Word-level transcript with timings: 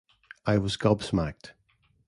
I 0.47 0.57
was 0.57 0.77
gobsmacked. 0.77 1.53